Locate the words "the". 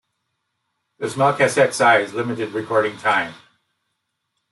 0.97-1.11